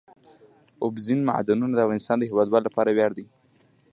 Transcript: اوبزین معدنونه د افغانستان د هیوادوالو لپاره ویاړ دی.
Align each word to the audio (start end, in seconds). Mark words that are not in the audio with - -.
اوبزین 0.83 1.19
معدنونه 1.29 1.73
د 1.75 1.79
افغانستان 1.85 2.17
د 2.19 2.23
هیوادوالو 2.29 2.67
لپاره 2.67 2.89
ویاړ 2.91 3.11
دی. 3.17 3.25